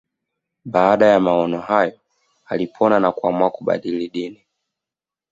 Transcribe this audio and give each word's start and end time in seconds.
Baada 0.65 1.05
ya 1.05 1.19
maono 1.19 1.59
hayo 1.61 1.99
alipona 2.45 2.99
na 2.99 3.11
kuamua 3.11 3.49
kubadili 3.49 4.07
dini 4.09 4.45